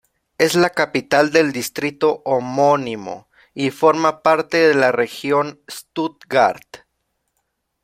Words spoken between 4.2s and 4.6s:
parte